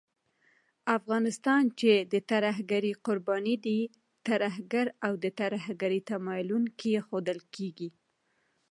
افغانستان 0.97 1.63
چې 1.79 1.91
د 2.13 2.15
ترهګرۍ 2.31 2.93
قرباني 3.05 3.55
دی، 3.65 3.79
ترهګر 4.27 4.85
او 5.05 5.13
د 5.23 5.25
ترهګرۍ 5.39 5.99
تمويلوونکی 6.11 6.91
ښودل 7.07 7.39
کېږي 7.55 7.89